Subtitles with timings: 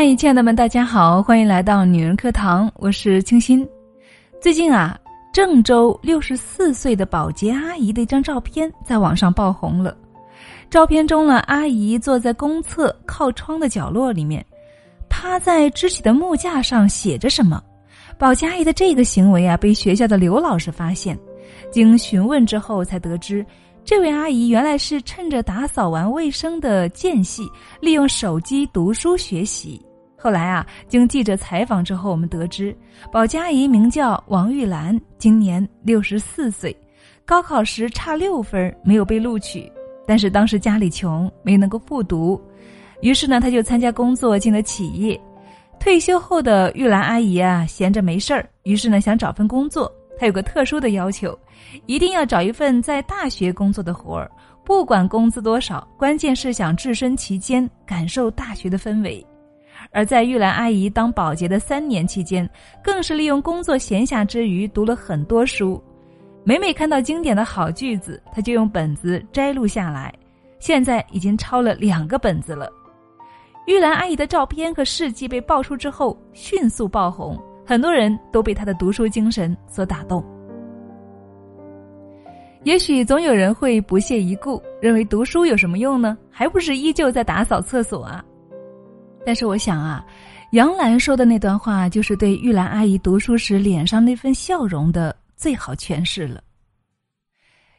[0.00, 3.68] 嗨，亲爱的们，大家好，欢迎来到女人课堂，我是清新。
[4.40, 4.96] 最近啊，
[5.32, 9.96] 郑州六十四岁的保洁阿姨的一张照片在网上爆红了。
[10.70, 14.46] 照片中呢，阿姨坐在公厕靠窗的角落里面，
[15.10, 17.60] 趴在支起的木架上写着什么。
[18.16, 21.18] 保洁阿姨的这个行为啊，被学校的刘老师发现，
[21.72, 23.44] 经询问之后才得知。
[23.84, 29.84] 这位阿姨原来是趁着打扫完卫生的间隙，利用手机读书学习。
[30.20, 32.76] 后来啊，经记者采访之后，我们得知，
[33.12, 36.76] 保洁阿姨名叫王玉兰，今年六十四岁，
[37.24, 39.70] 高考时差六分没有被录取，
[40.06, 42.40] 但是当时家里穷，没能够复读，
[43.00, 45.18] 于是呢，她就参加工作进了企业。
[45.78, 49.90] 退休后的玉兰阿姨啊，闲着没事儿，于是呢，想找份工作。
[50.18, 51.38] 她有个特殊的要求。
[51.86, 54.30] 一定要找一份在大学工作的活儿，
[54.64, 59.24] 不管工资多少，关键是想置身其间，感受大学的氛围。
[59.90, 62.48] 而在玉兰阿姨当保洁的三年期间，
[62.82, 65.82] 更是利用工作闲暇之余读了很多书。
[66.44, 70.12] 每每看到经典的好句子，她就用本子摘录下来。
[70.58, 72.70] 现在已经抄了两个本子了。
[73.66, 80.24] 玉兰阿姨的照片和事迹被爆出之后，迅速爆红，很多人都被她的读书精神所打动。
[82.64, 86.16] 也许总有人会不屑一顾，认为读书有什么用呢？
[86.30, 88.24] 还不是依旧在打扫厕所啊！
[89.28, 90.02] 但是我想啊，
[90.52, 96.42] 杨澜说的那段话，就是对玉兰阿姨读书时脸上那份笑容的最好诠释了。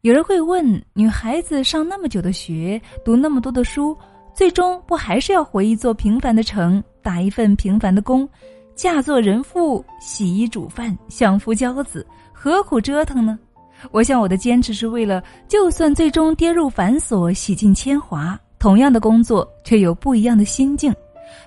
[0.00, 3.96] 有人会问：女孩子上那么久的学，读那么多的书，
[4.34, 8.28] 最终不还是要回一座平凡的城，打一份平凡的工，
[8.74, 13.38] 嫁做人妇，洗衣煮饭，相夫教子，何苦折腾呢？
[13.92, 20.92] 我想，我的坚持是为了，就算最终跌入繁琐、洗尽铅华，同样的工作却有不一样的心境，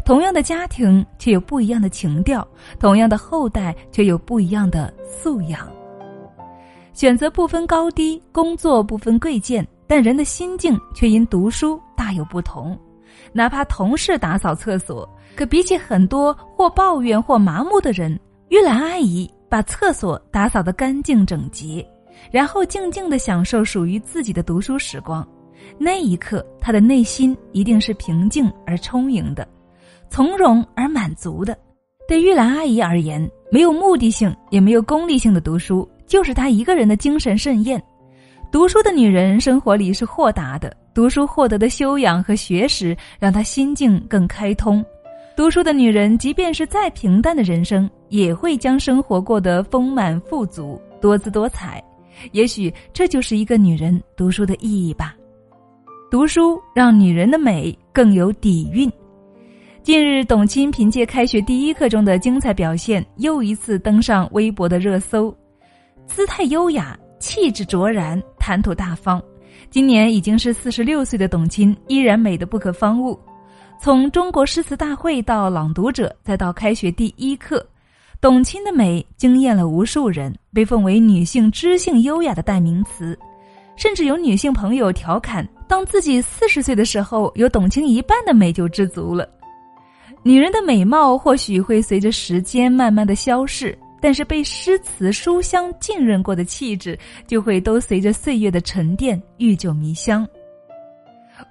[0.06, 2.48] 同样的家庭却有不一样的情调，
[2.80, 5.68] 同样的后代却有不一样的素养。
[6.94, 12.78] 选择不分高低，工作不分贵贱，但人的心境却因读书大有不同。
[13.32, 18.20] 哪怕同是打扫厕所，可比起很多或抱怨或麻木的人，
[18.50, 21.86] 玉兰阿姨把厕所打扫得干净整洁。
[22.32, 25.26] 然后静静的享受属于自己的读书时光，
[25.78, 29.48] 那一刻，他的内心一定是平静而充盈的，
[30.10, 31.58] 从容而满足的。
[32.08, 37.82] 对玉兰阿姨而言，没有目的性也没有功利性的读书，就是她一个人的精神盛宴。
[38.52, 44.84] 读书的女人生活里是豁达的，读书获得的修养和学识让她心境更开通。
[45.38, 51.82] 读书的女人，即便是再平淡的人生，也会将生活过得丰满富足、多姿多彩。
[52.32, 55.16] 也许这就是一个女人读书的意义吧。
[56.10, 58.92] 读书让女人的美更有底蕴。
[59.90, 65.36] 近日，董卿凭借开学第一课中的精彩表现，又一次登上微博的热搜。
[66.06, 69.20] 姿态优雅，气质卓然，谈吐大方。
[69.72, 73.20] 今年已经是四十六岁的董卿，依然美得不可方物。
[73.82, 77.66] 从中国诗词大会到朗读者，再到开学第一课。
[78.22, 83.18] 董卿的美惊艳了无数人，被奉为女性知性优雅的代名词，
[83.76, 89.28] 甚至有女性朋友调侃：当自己四十岁的时候，有董卿一半的美就知足了。
[90.22, 100.28] 女人的美貌或许会随着时间慢慢的消逝，但是被诗词书香浸润过的气质，就会都随着岁月的沉淀愈久弥香。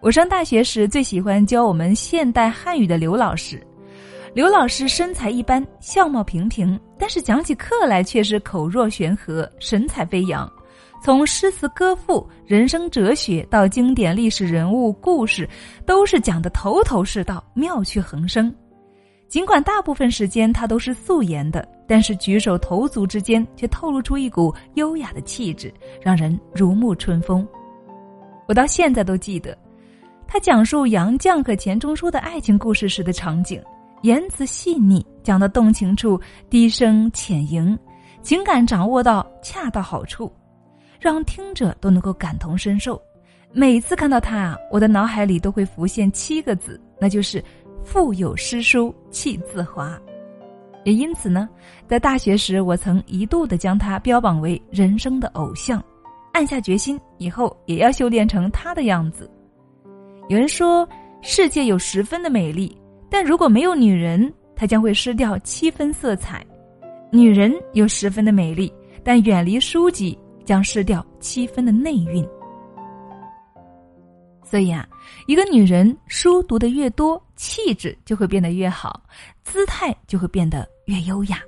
[0.03, 3.61] 我上大学时最喜欢教我们现代汉语的刘老师。
[4.35, 10.49] 刘老师身材一般，相貌平平，但是讲起课来却是口若悬河，神采飞扬。
[11.01, 15.49] 从诗词歌赋、人生哲学到经典历史人物故事，
[15.87, 18.53] 都是讲得头头是道，妙趣横生。
[19.29, 27.47] 尽管大部分时间他都是素颜的，但是举手投足之间却透露出一股优雅的气质，让人如沐春风。
[28.47, 29.57] 我到现在都记得，
[30.27, 33.63] 他讲述杨绛和钱钟书的爱情故事时的场景。
[34.03, 37.79] 言辞细腻，讲的动情处低声浅吟，
[38.23, 40.33] 情感掌握到恰到好处，
[41.01, 43.01] 让听者都能够感同身受。
[43.53, 47.43] 每次看到他啊，我的脑海里都会浮现七个字，那就是
[47.83, 49.99] “腹有诗书气自华”。
[50.85, 51.49] 也因此呢，
[51.87, 55.83] 在大学时，我曾一度的将他标榜为人生的偶像，
[56.33, 59.31] 暗下决心以后也要修炼成他的样子。
[60.29, 60.89] 有人说，
[61.23, 62.77] 世界有十分的美丽。
[63.11, 66.41] 但如果没有女人，她将会失掉七分色彩；
[67.11, 68.71] 女人有十分的美丽，
[69.03, 70.19] 但远离书籍
[70.49, 72.27] 将失掉七分的内蕴。
[74.43, 74.89] 所以啊，
[75.27, 78.99] 一个女人书读的越多，气质就会变得越好，
[79.43, 81.39] 姿态就会变得越优雅。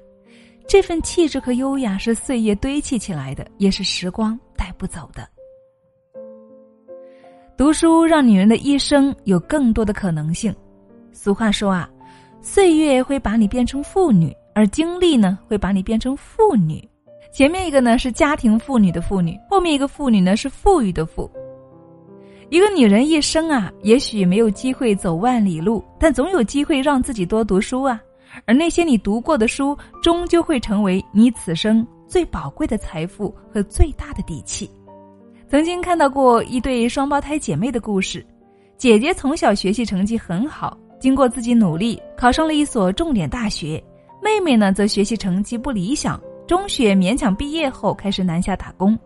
[0.69, 5.27] 这份气质和优雅是岁月堆砌起来的，也是时光带不走的。
[7.57, 10.55] 读书让女人的一生有更多的可能性。
[11.11, 11.89] 俗话说啊，
[12.43, 16.87] 岁月会把你变成妇女，而经历呢会把你变成妇女。
[17.33, 21.31] 前面一个呢是家庭妇女的妇女，后面一个妇女呢是富裕的富。
[22.49, 28.01] 一个女人一生啊，也许没有机会走万里路，但总有机会让自己多读书啊。
[28.45, 34.69] 而那些你读过的书，终究会成为你此生最宝贵的财富和最大的底气。
[35.49, 38.25] 曾经看到过一对双胞胎姐妹的故事，
[38.77, 43.83] 姐姐从小学习成绩很好，经过自己努力考上了一所重点大学，
[44.21, 48.99] 妹妹呢则学习成绩不理想，中学勉强毕业后开始南下打工。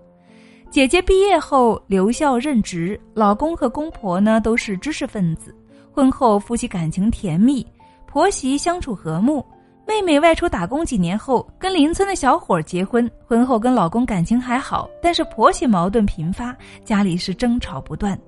[0.70, 5.54] 姐姐毕业后留校任职，老公和公婆呢都是知识分子。
[5.92, 7.62] 婚后夫妻感情甜蜜，
[8.06, 9.44] 婆媳相处和睦。
[9.86, 13.10] 妹妹外出打工几年后，跟邻村的小伙结婚。
[13.26, 18.18] 婚后跟老公感情还好，但是婆媳矛盾频发，家里是争吵不断。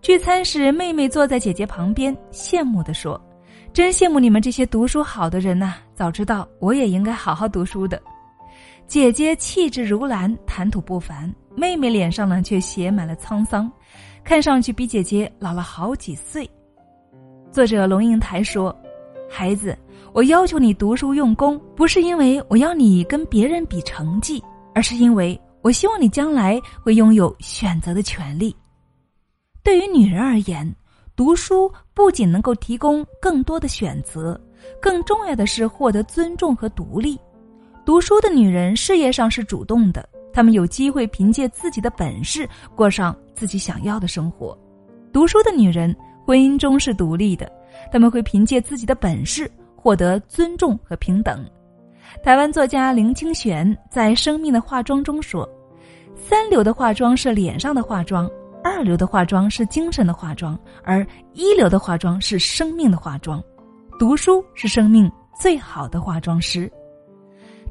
[0.00, 3.20] 聚餐时，妹妹坐在姐姐旁边，羡慕地说
[3.74, 5.74] ：“真羡慕你们这些读书好的人呐！
[5.96, 8.00] 早知道我也应该好好读书的。”
[8.86, 11.32] 姐姐气质如兰，谈吐不凡。
[11.56, 13.70] 妹妹脸上呢，却写满了沧桑，
[14.22, 16.48] 看上去比姐姐老了好几岁。
[17.50, 18.74] 作者龙应台说
[19.28, 19.76] ：“孩子，
[20.12, 24.40] 我要求你读书用功，不是因为我要你跟别人比成绩，
[24.72, 28.54] 而是因为我希望你将来会拥有选择的权利。
[29.64, 30.72] 对于女人而言，
[31.16, 34.40] 读书不仅能够提供更多的选择，
[34.80, 37.18] 更重要的是获得尊重和独立。
[37.86, 44.58] 读书的女人事业上是主动的。”她们有机会凭借自己的本事过上自己想要的生活。
[45.12, 45.94] 读书的女人
[46.26, 47.50] 婚姻中是独立的，
[47.92, 51.42] 他们会凭借自己的本事获得尊重和平等。
[52.24, 55.48] 台湾作家林清玄在《生命的化妆》中说
[56.14, 58.28] ：“三流的化妆是脸上的化妆，
[58.64, 63.42] 二流的化妆是精神的化妆，而一流的化妆是生命的化妆。
[63.98, 65.10] 读书是生命
[65.40, 66.70] 最好的化妆师。”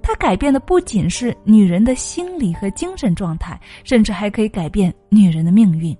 [0.07, 5.98] 它改变的不仅是女人的心理和精神状态，甚至还可以改变女人的命运。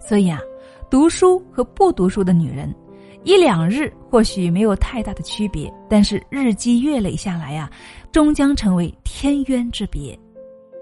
[0.00, 0.40] 所以啊，
[0.88, 2.74] 读书和不读书的女人，
[3.22, 7.70] 一两日或许没有太大的区别，但是日积月累下来呀，
[8.10, 10.18] 终将成为天渊之别。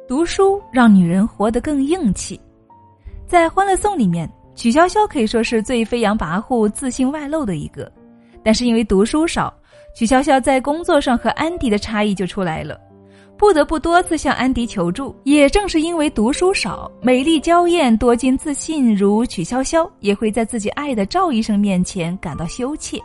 [0.06, 2.40] 读书让女人活得更硬气。
[3.26, 7.90] 在《欢乐颂》里面，曲筱绡可以说是最飞扬跋扈、自信外露的一个，
[8.44, 9.52] 但是因为读书少。
[9.94, 12.80] 曲筱绡在工作上和安迪的差异就出来了，
[13.36, 15.14] 不得不多次向安迪求助。
[15.24, 22.98] 也正是因为读书少、美丽娇艳、多金自信如曲筱绡，也会在自己爱的赵医生面前感到羞怯，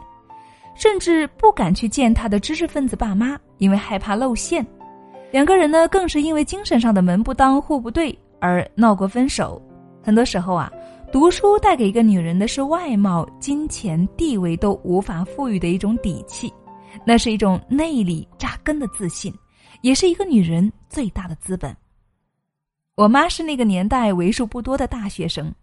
[0.75, 4.65] 甚至不敢去见他的知识分子爸妈，因为害怕露馅。
[5.29, 9.61] 两个人呢，更是因为精神上的门不当户不对而闹过分手。
[10.01, 10.71] 很多时候啊，
[11.11, 16.51] 读书带给一个女人的是外貌、金钱、地位都无法赋予的一种底气。
[17.05, 19.33] 那是一种内里扎根的自信，
[19.81, 21.75] 也是一个女人最大的资本。
[22.95, 25.53] 我妈是那个年代为数不多的大学生，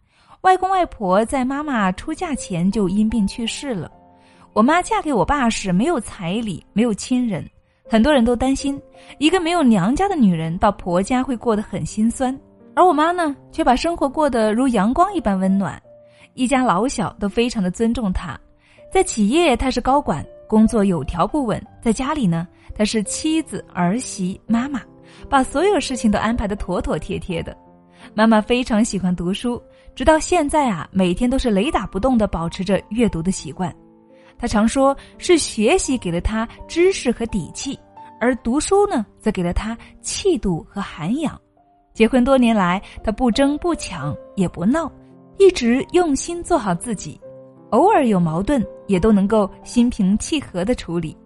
[0.42, 3.90] 外公外婆在妈妈出嫁前就因病去世了。
[4.52, 7.44] 我妈嫁给我爸时没有彩礼，没有亲人，
[7.90, 8.80] 很多人都担心
[9.18, 12.38] 一个没有娘家的女人到婆家会过得很心酸。
[12.76, 15.80] 而我妈呢，却把生活过得如阳光一般温暖，
[16.34, 18.38] 一家老小都非常的尊重她。
[18.92, 20.24] 在企业，她是高管。
[20.54, 22.46] 工作有条不紊，在家里呢，
[22.76, 24.80] 她是妻子、儿媳、妈妈，
[25.28, 27.56] 把所有事情都安排的妥妥帖帖的。
[28.14, 29.60] 妈妈非常喜欢读书，
[29.96, 33.74] 直到现在啊，每天都是雷打不动的保持着阅读的习惯。
[34.38, 37.76] 她常说，是学习给了她知识和底气，
[38.20, 41.36] 而读书呢，则给了她气度和涵养。
[41.94, 44.88] 结婚多年来，她不争不抢也不闹，
[45.36, 47.20] 一直用心做好自己。
[47.74, 51.16] 偶尔有矛盾，也都能够心平气和的处理。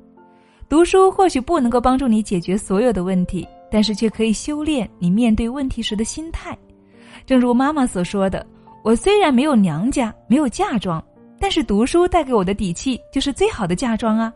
[0.67, 6.57] 读书或许不能够帮助你解决所有的问题，但是却可以修炼你面对问题时的心态。
[7.27, 8.45] 正如妈妈所说的
[8.83, 11.05] ：“我虽然没有娘家，没有嫁妆，
[11.39, 14.33] 但是读书带给我的底气就是最好的嫁妆啊！”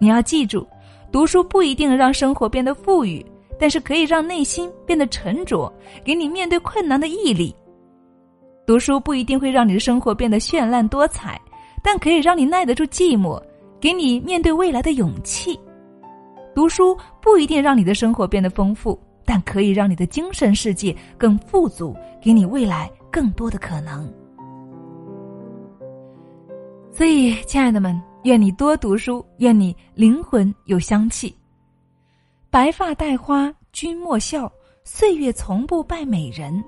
[0.00, 0.66] 你要记住，
[1.12, 3.24] 读书不一定让生活变得富裕，
[3.56, 5.72] 但是可以让内心变得沉着，
[6.02, 7.54] 给你面对困难的毅力。
[8.66, 11.40] 读书不一定会让你的生活变得绚烂多彩，
[11.84, 13.40] 但可以让你耐得住寂寞，
[13.80, 15.58] 给你面对未来的勇气。
[16.52, 24.12] 读书不一定让你的生活变得丰富，但可以让你的精神世界更富足，给你未来更多的可能。
[26.90, 31.32] 所以，亲爱的们，愿你多读书，愿你灵魂有香气。
[32.50, 34.50] 白发戴花君莫笑，
[34.82, 36.64] 岁月从不败美人。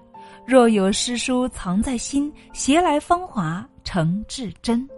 [0.49, 4.89] 若有诗书藏在心，携来芳华成至真。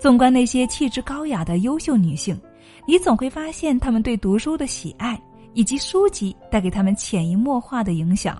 [0.00, 2.36] 纵观那些气质高雅的优秀女性，
[2.84, 5.16] 你总会发现她们对读书的喜爱，
[5.52, 8.36] 以及书籍带给她们潜移默化的影响。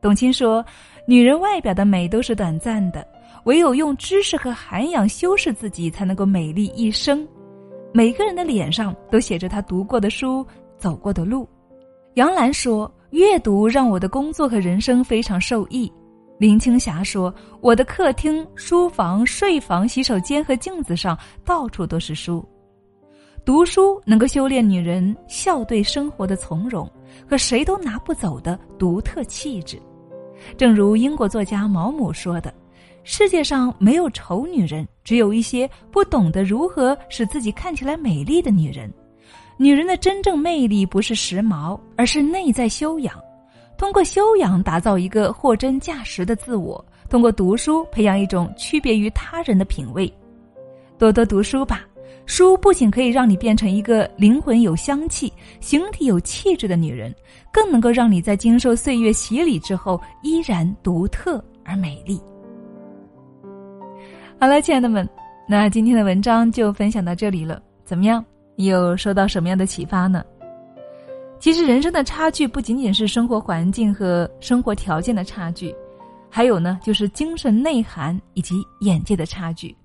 [0.00, 0.66] 董卿说
[1.06, 3.06] ：“女人外表的美都是短暂的。”
[3.46, 7.24] 唯有用知识和涵养修饰自己，才能够美丽一生。
[7.92, 10.44] 每个人的脸上都写着他读过的书、
[10.76, 11.48] 走过的路。
[12.14, 15.90] 杨澜说：“阅读让我的工作和人生非常受益。”
[16.38, 22.44] 林青霞说：“我的客厅、书房、睡房、洗手间和镜子上到处都是书。
[23.44, 26.90] 读书能够修炼女人笑对生活的从容
[27.28, 29.80] 和谁都拿不走的独特气质。”
[30.58, 32.52] 正如英国作家毛姆说的。
[33.04, 38.92] 世界上没有丑女人，只有一些不懂得如何使自己看起来美丽的女人。
[39.62, 43.14] 女人的真正魅力不是时髦，而是内在修养。
[43.78, 50.12] 通过修养打造一个货真价实的自我，通过读书培养一种区别于他人的品味。
[50.98, 51.82] 多多读书吧，
[52.26, 57.14] 书不仅可以让你变成一个灵魂有香气、形体有气质的女人，
[57.52, 62.20] 更能够让你在经受岁月洗礼之后依然独特而美丽。
[64.40, 65.08] 好了，亲爱的们，
[65.48, 67.62] 那今天的文章就分享到这里了。
[67.84, 68.24] 怎么样？
[68.54, 70.24] 你有受到什么样的启发呢？
[71.40, 75.74] 其实，人生的差距不仅仅是生活环境和生活条件的差距，
[76.30, 79.76] 还有呢，就是精神内涵以及眼界的差距。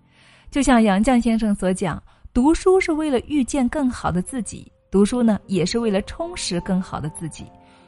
[0.52, 2.02] 就像杨绛先生所讲，
[2.34, 7.46] 读书是为了遇见更好的自己，读书呢，也是为了充实更好的自己。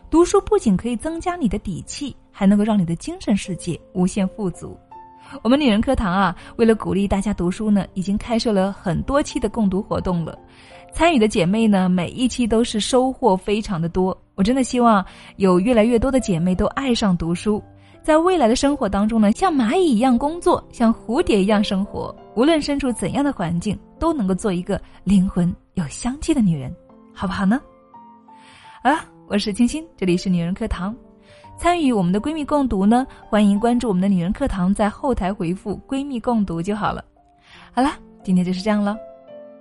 [0.09, 4.75] 读书不仅可以增加你的底气，还能够让你的精神世界无限富足。
[5.43, 10.37] 我们女人课堂啊，为了鼓励大家读书呢，已经开设了很多期的共读活动了。
[10.91, 14.17] 参与的姐妹呢，每一期都是收获非常的多。
[14.35, 15.05] 我真的希望
[15.35, 17.61] 有越来越多的姐妹都爱上读书，
[18.01, 22.15] 在未来的生活当中呢，像蚂蚁一样工作，像蝴蝶一样生活。
[22.35, 26.75] 无论身处怎样的环境，都能够做一个灵魂有香气的女人，
[27.13, 27.61] 好不好呢？
[28.81, 30.95] 好了，我是清新，这里是女人课堂。
[31.59, 37.03] 参与我们的闺蜜共读呢，欢迎关注我们的女人课堂，在后台回复“闺蜜共读”就好了。
[37.73, 37.91] 好了，
[38.23, 38.97] 今天就是这样了，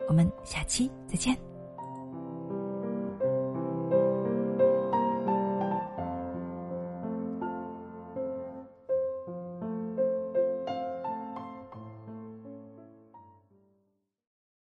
[0.08, 1.47] 我们下期再见。